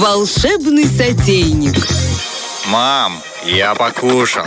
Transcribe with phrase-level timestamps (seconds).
[0.00, 1.76] Волшебный сотейник.
[2.68, 4.46] Мам, я покушал.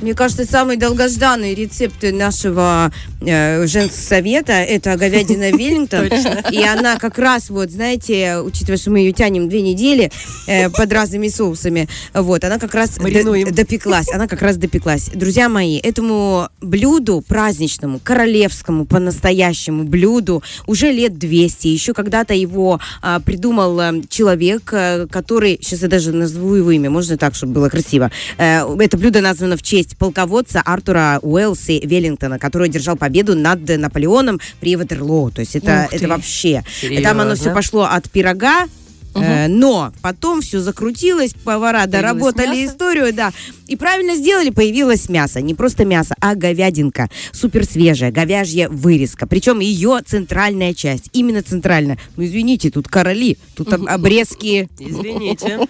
[0.00, 6.10] Мне кажется, самый долгожданный рецепт нашего э, женсовета это говядина Веллингтон.
[6.50, 10.10] И она как раз, вот, знаете, учитывая, что мы ее тянем две недели
[10.46, 14.12] э, под разными соусами, вот, она как раз допеклась.
[14.12, 15.10] Она как раз допеклась.
[15.14, 21.68] Друзья мои, этому блюду праздничному, королевскому, по-настоящему блюду уже лет 200.
[21.68, 26.90] Еще когда-то его а, придумал э, человек, э, который, сейчас я даже назову его имя,
[26.90, 28.10] можно так, чтобы было красиво.
[28.38, 34.38] Э, это блюдо названо в честь полководца Артура Уэлси Веллингтона, который держал победу над Наполеоном
[34.60, 35.30] при Ватерлоо.
[35.30, 36.62] То есть это, это вообще...
[36.80, 37.08] Серьезно?
[37.08, 38.66] Там оно все пошло от пирога,
[39.14, 42.66] э, но потом все закрутилось, повара доработали мясо?
[42.66, 43.32] историю, да.
[43.66, 45.40] И правильно сделали, появилось мясо.
[45.40, 47.08] Не просто мясо, а говядинка.
[47.32, 49.26] Супер свежая, говяжья вырезка.
[49.26, 51.08] Причем ее центральная часть.
[51.12, 51.98] Именно центральная.
[52.16, 55.60] Ну, извините, тут короли, тут об- обрезки Извините.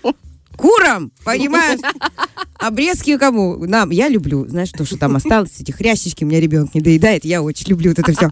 [0.57, 1.81] курам, понимаешь?
[2.65, 3.67] Обрезки кому?
[3.67, 3.91] Нам.
[3.91, 4.47] Я люблю.
[4.49, 7.23] Знаешь, то, что там осталось, эти хрящички, у меня ребенок не доедает.
[7.27, 8.31] Я очень люблю вот это все.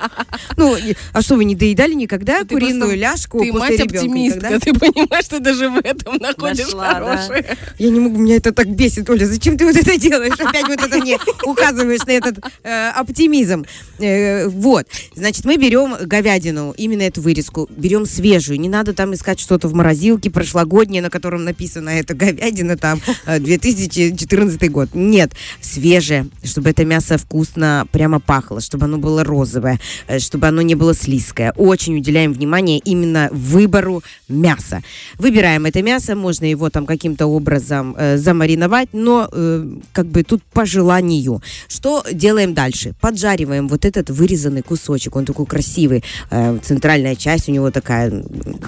[0.56, 0.76] Ну,
[1.12, 4.58] а что, вы не доедали никогда ну, куриную ляжку Ты мать оптимистка.
[4.60, 7.56] Ты понимаешь, что даже в этом находишь хорошее.
[7.78, 9.26] Я не могу, меня это так бесит, Оля.
[9.26, 10.38] Зачем ты вот это делаешь?
[10.38, 13.64] Опять вот это не указываешь на этот э, оптимизм.
[13.98, 14.86] Э, вот.
[15.14, 17.68] Значит, мы берем говядину, именно эту вырезку.
[17.76, 18.60] Берем свежую.
[18.60, 23.38] Не надо там искать что-то в морозилке прошлогоднее, на котором написано это говядина там э,
[23.38, 24.90] 2000 14 год.
[24.94, 30.62] Нет, свежее, чтобы это мясо вкусно прямо пахло, чтобы оно было розовое, э, чтобы оно
[30.62, 31.52] не было слизкое.
[31.56, 34.82] Очень уделяем внимание именно выбору мяса.
[35.18, 40.42] Выбираем это мясо, можно его там каким-то образом э, замариновать, но э, как бы тут
[40.52, 41.42] по желанию.
[41.68, 42.94] Что делаем дальше?
[43.00, 48.22] Поджариваем вот этот вырезанный кусочек, он такой красивый, э, центральная часть у него такая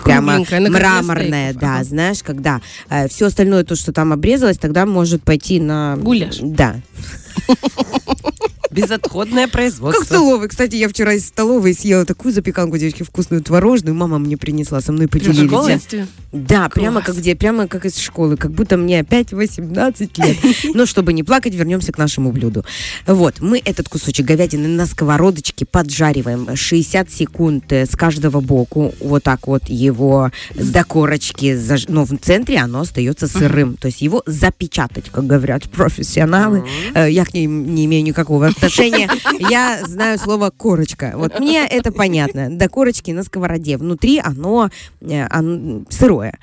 [0.04, 2.60] прямо мраморная, да, знаешь, когда
[2.90, 6.38] э, все остальное то, что там обрезалось, тогда может пойти на Гуляш.
[6.42, 6.76] Да.
[8.74, 10.04] Безотходное Как производство.
[10.04, 10.48] столовой.
[10.48, 13.94] Кстати, я вчера из столовой съела такую запеканку, девочки, вкусную творожную.
[13.94, 15.66] Мама мне принесла, со мной поделились.
[15.66, 16.06] детстве.
[16.32, 17.06] Да, прямо Класс.
[17.06, 20.36] как где, прямо как из школы, как будто мне опять 18 лет.
[20.74, 22.64] Но чтобы не плакать, вернемся к нашему блюду.
[23.06, 29.22] Вот, мы этот кусочек говядины на сковородочке поджариваем 60 секунд э, с каждого боку, вот
[29.22, 34.22] так вот его до корочки, заж- но в центре оно остается сырым, то есть его
[34.26, 36.64] запечатать, как говорят профессионалы.
[36.94, 39.10] Э, Я к ним не имею никакого отношения.
[39.50, 41.12] Я знаю слово корочка.
[41.16, 42.50] Вот мне это понятно.
[42.50, 43.76] До корочки на сковороде.
[43.76, 44.70] Внутри оно,
[45.00, 46.38] э, оно сырое.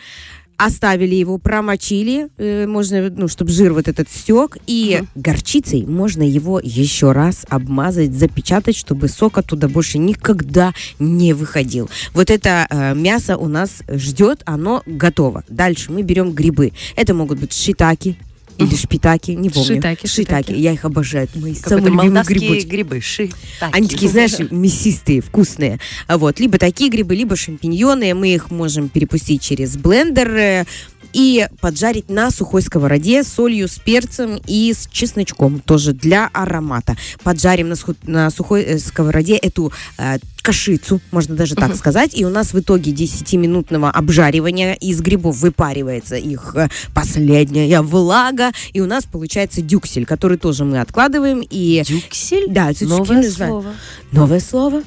[0.58, 6.60] Оставили его, промочили, э, можно, ну, чтобы жир вот этот стек, и горчицей можно его
[6.64, 11.90] еще раз обмазать, запечатать, чтобы сок оттуда больше никогда не выходил.
[12.14, 15.44] Вот это э, мясо у нас ждет, оно готово.
[15.50, 16.74] Дальше мы берем грибы.
[16.96, 18.18] Это могут быть шитаки
[18.58, 19.76] или шпитаки, не помню.
[19.76, 20.52] Шитаки, шитаки.
[20.52, 21.26] Я их обожаю.
[21.26, 22.68] Это мои самые любимые грибочки.
[22.68, 23.02] грибы.
[23.02, 23.30] Ши.
[23.60, 25.80] Они такие, знаешь, мясистые, вкусные.
[26.08, 26.40] Вот.
[26.40, 28.14] Либо такие грибы, либо шампиньоны.
[28.14, 30.66] Мы их можем перепустить через блендер
[31.14, 36.96] и поджарить на сухой сковороде с солью, с перцем и с чесночком, тоже для аромата.
[37.24, 42.26] Поджарим на, сху- на сухой э, сковороде эту э, кашицу, можно даже так сказать, и
[42.26, 48.86] у нас в итоге 10-минутного обжаривания из грибов выпаривается их э, последняя влага, и у
[48.86, 52.48] нас получается дюксель, который тоже мы откладываем и Дюксель?
[52.50, 53.74] да, это Новое слово.
[54.12, 54.84] Новое слово.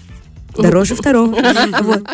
[0.57, 1.37] Дороже второго.
[1.83, 2.05] Вот.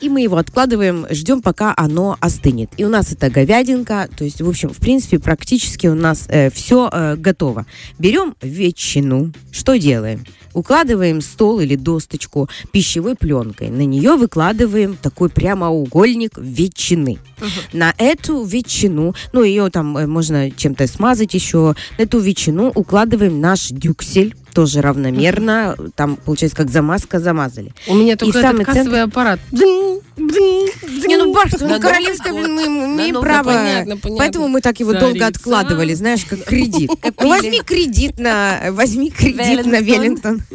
[0.00, 2.70] И мы его откладываем, ждем, пока оно остынет.
[2.76, 7.16] И у нас это говядинка, то есть, в общем, в принципе, практически у нас все
[7.16, 7.66] готово.
[7.98, 10.24] Берем ветчину, что делаем?
[10.52, 13.68] Укладываем стол или досточку пищевой пленкой.
[13.68, 17.18] На нее выкладываем такой прямоугольник ветчины.
[17.74, 23.38] На эту ветчину, ну, ее там э, можно чем-то смазать еще, на эту ветчину укладываем
[23.38, 27.74] наш дюксель, тоже равномерно, там, получается, как замазка замазали.
[27.86, 29.38] У меня только самый этот кассовый аппарат.
[29.52, 33.84] Не, ну, Баш, ну, королевское, мы имеем право.
[34.16, 36.90] Поэтому мы так его долго откладывали, знаешь, как кредит.
[37.18, 40.42] Возьми кредит на, возьми кредит на Веллингтон.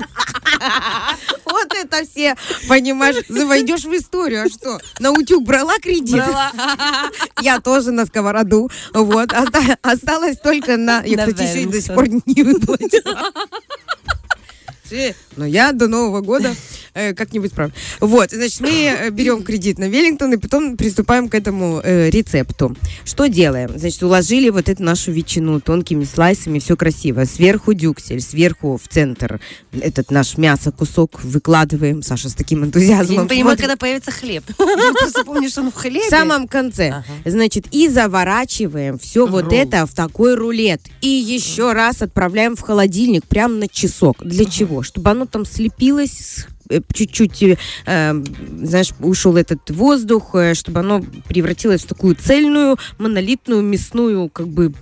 [1.46, 2.36] Вот это все,
[2.68, 4.44] понимаешь, завойдешь в историю.
[4.44, 6.24] А что, на утюг брала кредит?
[7.42, 8.70] Я тоже на сковороду.
[8.94, 11.04] Вот, оста- осталось только на...
[11.04, 13.32] Я, кстати, еще и до сих пор не выплатила.
[15.36, 16.54] Но я до Нового года
[16.94, 17.74] как-нибудь справим.
[18.00, 22.76] Вот, значит, мы э, берем кредит на Веллингтон и потом приступаем к этому э, рецепту.
[23.06, 23.72] Что делаем?
[23.78, 27.26] Значит, уложили вот эту нашу ветчину тонкими слайсами, все красиво.
[27.26, 29.40] Сверху дюксель, сверху в центр
[29.72, 32.04] этот наш мясо кусок выкладываем.
[32.04, 33.62] Саша с таким Я энтузиазмом не понимаю, смотрит.
[33.62, 34.44] когда появится хлеб.
[34.60, 36.06] Я просто помню, что он в хлебе.
[36.06, 36.90] В самом конце.
[36.90, 37.06] Ага.
[37.26, 40.82] Значит, и заворачиваем все вот это в такой рулет.
[41.02, 44.18] И еще раз отправляем в холодильник прямо на часок.
[44.24, 44.84] Для чего?
[44.84, 46.61] Чтобы оно там слепилось э,
[46.94, 48.24] чуть-чуть, э, э,
[48.64, 54.74] знаешь, ушел этот воздух, э, чтобы оно превратилось в такую цельную, монолитную, мясную, как бы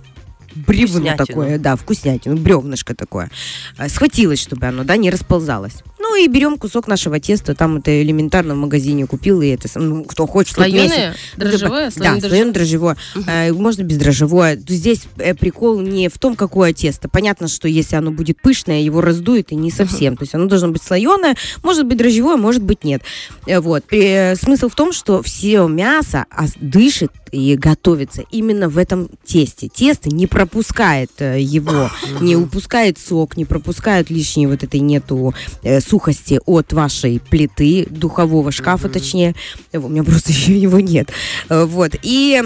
[0.54, 3.30] бревно такое, да, вкуснятину, бревнышко такое.
[3.78, 5.74] Э, Схватилось, чтобы оно, да, не расползалось.
[5.98, 10.04] Ну и берем кусок нашего теста, там это элементарно в магазине купил, и это, ну,
[10.04, 10.54] кто хочет.
[10.54, 11.14] Слоеное?
[11.36, 11.86] Дрожжевое?
[11.86, 12.96] Да, Слоеное слоеное дрожжевое.
[13.26, 14.56] Э, Можно бездрожжевое.
[14.56, 17.08] То Здесь э, прикол не в том, какое тесто.
[17.08, 20.16] Понятно, что если оно будет пышное, его раздует и не совсем.
[20.16, 23.02] То есть оно должно быть слоеное, может быть дрожжевое, может быть нет.
[23.46, 23.84] Э, Вот.
[23.92, 26.26] Э, Смысл в том, что все мясо
[26.60, 29.68] дышит и готовится именно в этом тесте.
[29.68, 31.90] Тесто не пропускает э, его,
[32.20, 38.50] не упускает сок, не пропускает лишней вот этой нету э, сухости от вашей плиты, духового
[38.52, 39.34] шкафа, точнее.
[39.72, 41.10] Э, У меня просто еще его нет.
[41.48, 41.92] Э, Вот.
[42.02, 42.42] И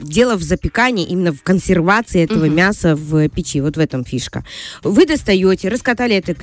[0.00, 3.60] дело в запекании, именно в консервации этого мяса в печи.
[3.60, 4.44] Вот в этом фишка.
[4.82, 6.34] Вы достаете, раскатали это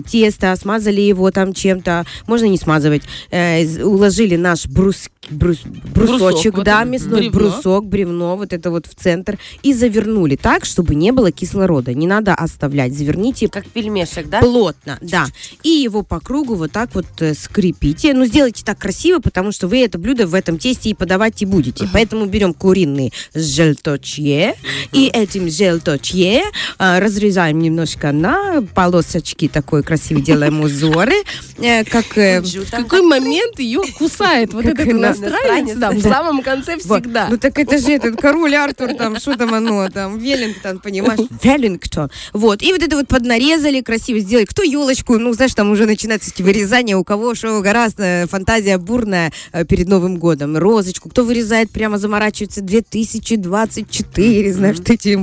[0.00, 6.64] тесто, смазали его там чем-то, можно не смазывать, э, уложили наш брус, брус- брусочек, вот
[6.64, 7.38] да, это мясной бревно.
[7.50, 11.94] брусок, бревно, вот это вот в центр, и завернули так, чтобы не было кислорода.
[11.94, 12.92] Не надо оставлять.
[12.96, 14.40] Заверните Как пельмешек, да?
[14.40, 15.26] плотно, да.
[15.62, 18.14] И его по кругу вот так вот э, скрепите.
[18.14, 21.46] Ну, сделайте так красиво, потому что вы это блюдо в этом тесте и подавать и
[21.46, 21.88] будете.
[21.92, 24.54] Поэтому берем куриный желточье,
[24.92, 26.42] и этим желточье
[26.78, 31.16] э, разрезаем немножко на полосочки такой красивый, делаем узоры,
[31.58, 32.16] э, как...
[32.18, 35.76] э, В какой момент ее кусает вот этот иностранец.
[35.76, 37.28] Да, в самом конце всегда.
[37.30, 41.20] Ну так это же этот король Артур, там, что там оно, там, Веллингтон, понимаешь?
[41.42, 42.10] Веллингтон.
[42.32, 44.46] Вот, и вот это вот поднарезали, красиво сделали.
[44.46, 49.32] Кто елочку, ну, знаешь, там уже начинаются эти вырезания, у кого что гораздо, фантазия бурная
[49.52, 50.56] э, перед Новым годом.
[50.56, 55.18] Розочку, кто вырезает, прямо заморачивается 2024, знаешь, что эти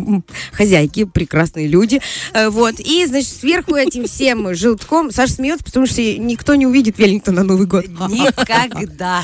[0.51, 2.01] хозяйки, прекрасные люди.
[2.33, 6.97] Э, Вот, и, значит, сверху этим всем желтком, Саша смеется, потому что никто не увидит
[6.97, 7.85] Веллингтон на Новый год.
[7.87, 9.23] Никогда.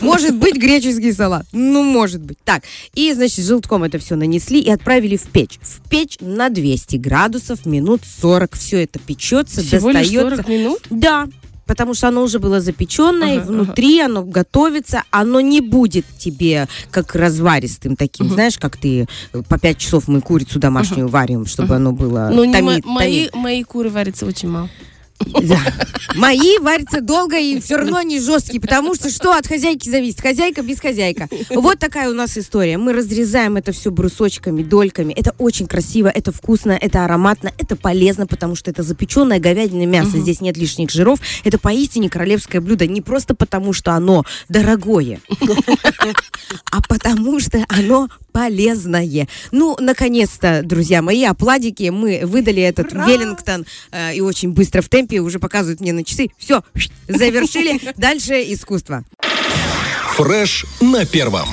[0.00, 1.46] Может быть, греческий салат.
[1.52, 2.38] Ну, может быть.
[2.44, 2.62] Так,
[2.94, 5.58] и, значит, желтком это все нанесли и отправили в печь.
[5.62, 8.54] В печь на 200 градусов, минут 40.
[8.56, 10.36] Все это печется, Всего лишь достается.
[10.36, 10.80] 40 минут?
[10.90, 11.28] Да,
[11.66, 17.14] потому что оно уже было запеченное, Ага, внутри оно готовится, оно не будет тебе как
[17.14, 21.92] разваристым таким, знаешь, как ты э, по 5 часов мы курицу домашнюю варим, чтобы оно
[21.92, 23.34] было Ну, томит- мо- мои, томит.
[23.44, 24.68] мои куры варятся очень мало.
[25.20, 25.58] Да.
[26.14, 30.20] Мои варятся долго и все равно они жесткие, потому что что от хозяйки зависит?
[30.20, 31.28] Хозяйка без хозяйка.
[31.50, 32.78] Вот такая у нас история.
[32.78, 35.12] Мы разрезаем это все брусочками, дольками.
[35.12, 40.18] Это очень красиво, это вкусно, это ароматно, это полезно, потому что это запеченное говядиное мясо.
[40.18, 41.20] Здесь нет лишних жиров.
[41.44, 42.86] Это поистине королевское блюдо.
[42.86, 45.20] Не просто потому, что оно дорогое,
[46.70, 49.28] а потому что оно полезное.
[49.52, 51.88] Ну, наконец-то, друзья мои, апладики.
[51.90, 56.30] Мы выдали этот Веллингтон э, и очень быстро в темпе уже показывают мне на часы.
[56.36, 56.62] Все,
[57.08, 57.80] завершили.
[57.96, 59.04] Дальше искусство.
[60.16, 61.48] Фреш на первом.